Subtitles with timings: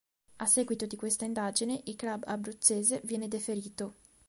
[0.37, 3.97] A seguito di questa indagine il club abruzzese viene deferito.